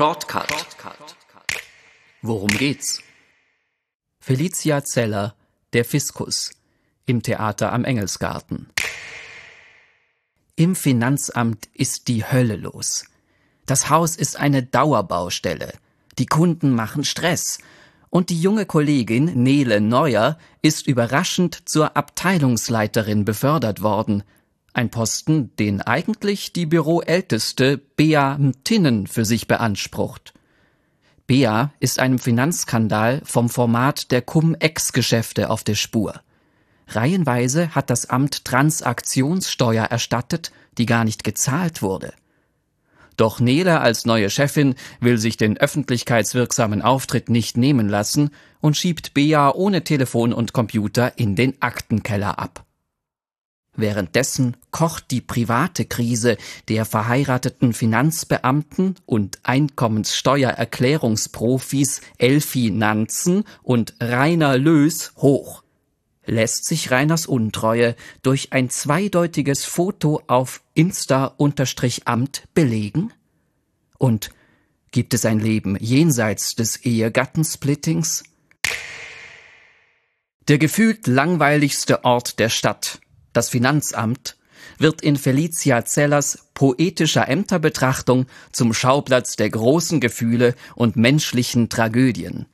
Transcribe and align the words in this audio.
Shortcut. 0.00 0.48
Worum 2.22 2.48
geht's? 2.48 3.02
Felicia 4.18 4.82
Zeller, 4.82 5.34
der 5.74 5.84
Fiskus, 5.84 6.52
im 7.04 7.22
Theater 7.22 7.74
am 7.74 7.84
Engelsgarten. 7.84 8.70
Im 10.56 10.74
Finanzamt 10.74 11.68
ist 11.74 12.08
die 12.08 12.24
Hölle 12.24 12.56
los. 12.56 13.04
Das 13.66 13.90
Haus 13.90 14.16
ist 14.16 14.38
eine 14.38 14.62
Dauerbaustelle. 14.62 15.74
Die 16.18 16.24
Kunden 16.24 16.74
machen 16.74 17.04
Stress. 17.04 17.58
Und 18.08 18.30
die 18.30 18.40
junge 18.40 18.64
Kollegin 18.64 19.26
Nele 19.42 19.82
Neuer 19.82 20.38
ist 20.62 20.86
überraschend 20.86 21.68
zur 21.68 21.98
Abteilungsleiterin 21.98 23.26
befördert 23.26 23.82
worden. 23.82 24.22
Ein 24.72 24.90
Posten, 24.90 25.54
den 25.56 25.82
eigentlich 25.82 26.52
die 26.52 26.66
Büroälteste 26.66 27.78
Bea 27.78 28.38
Mtinnen 28.38 29.06
für 29.06 29.24
sich 29.24 29.48
beansprucht. 29.48 30.32
Bea 31.26 31.72
ist 31.80 31.98
einem 31.98 32.18
Finanzskandal 32.18 33.22
vom 33.24 33.48
Format 33.48 34.10
der 34.12 34.22
Cum-Ex-Geschäfte 34.22 35.50
auf 35.50 35.64
der 35.64 35.74
Spur. 35.74 36.20
Reihenweise 36.88 37.74
hat 37.74 37.90
das 37.90 38.10
Amt 38.10 38.44
Transaktionssteuer 38.44 39.84
erstattet, 39.84 40.52
die 40.78 40.86
gar 40.86 41.04
nicht 41.04 41.24
gezahlt 41.24 41.82
wurde. 41.82 42.12
Doch 43.16 43.38
Nele 43.38 43.80
als 43.80 44.06
neue 44.06 44.30
Chefin 44.30 44.76
will 45.00 45.18
sich 45.18 45.36
den 45.36 45.58
öffentlichkeitswirksamen 45.58 46.80
Auftritt 46.80 47.28
nicht 47.28 47.56
nehmen 47.56 47.88
lassen 47.88 48.30
und 48.60 48.76
schiebt 48.76 49.14
Bea 49.14 49.52
ohne 49.52 49.84
Telefon 49.84 50.32
und 50.32 50.52
Computer 50.52 51.18
in 51.18 51.36
den 51.36 51.60
Aktenkeller 51.60 52.38
ab. 52.38 52.64
Währenddessen 53.80 54.56
kocht 54.70 55.10
die 55.10 55.20
private 55.20 55.84
Krise 55.84 56.36
der 56.68 56.84
verheirateten 56.84 57.72
Finanzbeamten 57.72 58.94
und 59.06 59.40
Einkommenssteuererklärungsprofis 59.42 62.02
Elfi 62.18 62.70
Nanzen 62.70 63.42
und 63.62 63.94
Rainer 64.00 64.56
Lös 64.58 65.12
hoch 65.16 65.64
lässt 66.30 66.64
sich 66.64 66.90
Reiners 66.90 67.26
Untreue 67.26 67.96
durch 68.22 68.52
ein 68.52 68.70
zweideutiges 68.70 69.64
Foto 69.64 70.22
auf 70.26 70.62
Insta-Amt 70.74 72.48
belegen? 72.54 73.12
Und 73.98 74.30
gibt 74.92 75.14
es 75.14 75.24
ein 75.24 75.40
Leben 75.40 75.76
jenseits 75.78 76.54
des 76.54 76.76
Ehegattensplittings? 76.76 78.24
Der 80.48 80.58
gefühlt 80.58 81.06
langweiligste 81.06 82.04
Ort 82.04 82.38
der 82.38 82.48
Stadt, 82.48 83.00
das 83.32 83.48
Finanzamt, 83.48 84.36
wird 84.78 85.02
in 85.02 85.16
Felicia 85.16 85.84
Zellers 85.84 86.48
poetischer 86.54 87.28
Ämterbetrachtung 87.28 88.26
zum 88.52 88.72
Schauplatz 88.74 89.36
der 89.36 89.50
großen 89.50 90.00
Gefühle 90.00 90.54
und 90.74 90.96
menschlichen 90.96 91.68
Tragödien. 91.68 92.46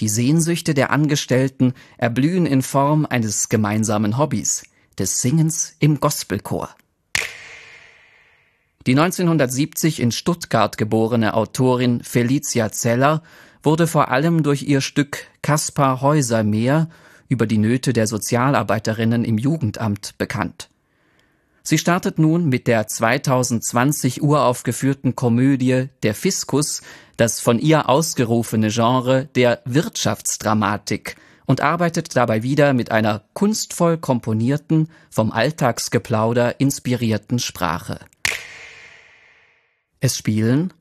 Die 0.00 0.08
Sehnsüchte 0.08 0.74
der 0.74 0.90
Angestellten 0.90 1.72
erblühen 1.96 2.46
in 2.46 2.62
Form 2.62 3.06
eines 3.06 3.48
gemeinsamen 3.48 4.18
Hobbys, 4.18 4.64
des 4.98 5.20
Singens 5.20 5.74
im 5.78 6.00
Gospelchor. 6.00 6.74
Die 8.86 8.92
1970 8.92 10.00
in 10.00 10.12
Stuttgart 10.12 10.78
geborene 10.78 11.34
Autorin 11.34 12.02
Felicia 12.04 12.70
Zeller 12.70 13.22
wurde 13.62 13.86
vor 13.86 14.10
allem 14.10 14.42
durch 14.42 14.62
ihr 14.62 14.80
Stück 14.80 15.26
Kaspar 15.42 16.02
Häusermeer 16.02 16.88
über 17.28 17.46
die 17.46 17.58
Nöte 17.58 17.92
der 17.92 18.06
Sozialarbeiterinnen 18.06 19.24
im 19.24 19.38
Jugendamt 19.38 20.16
bekannt. 20.18 20.68
Sie 21.62 21.78
startet 21.78 22.18
nun 22.18 22.48
mit 22.48 22.68
der 22.68 22.86
2020 22.86 24.22
uraufgeführten 24.22 25.16
Komödie 25.16 25.88
Der 26.02 26.14
Fiskus 26.14 26.82
das 27.16 27.40
von 27.40 27.58
ihr 27.58 27.88
ausgerufene 27.88 28.68
Genre 28.68 29.28
der 29.34 29.62
Wirtschaftsdramatik 29.64 31.16
und 31.46 31.60
arbeitet 31.60 32.14
dabei 32.16 32.42
wieder 32.42 32.72
mit 32.72 32.90
einer 32.90 33.22
kunstvoll 33.32 33.98
komponierten, 33.98 34.88
vom 35.10 35.32
Alltagsgeplauder 35.32 36.60
inspirierten 36.60 37.38
Sprache. 37.38 38.00
Es 40.00 40.16
spielen 40.16 40.72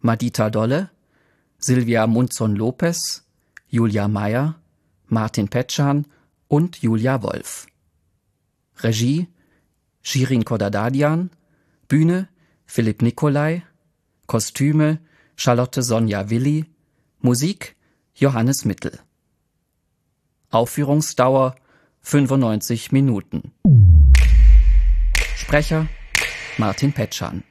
Madita 0.00 0.50
Dolle, 0.50 0.90
Silvia 1.58 2.06
Munzon-Lopez, 2.06 3.24
Julia 3.68 4.08
Meyer, 4.08 4.54
Martin 5.08 5.48
Petschan 5.48 6.06
und 6.48 6.82
Julia 6.82 7.22
Wolf. 7.22 7.66
Regie 8.78 9.28
Shirin 10.02 10.44
Kodadadian, 10.44 11.30
Bühne 11.88 12.28
Philipp 12.66 13.02
Nikolai, 13.02 13.62
Kostüme 14.26 14.98
Charlotte 15.36 15.82
Sonja 15.82 16.30
Willi, 16.30 16.66
Musik 17.20 17.76
Johannes 18.14 18.64
Mittel. 18.64 18.98
Aufführungsdauer 20.50 21.56
95 22.02 22.92
Minuten. 22.92 23.52
Sprecher 25.36 25.88
Martin 26.58 26.92
Petschan 26.92 27.42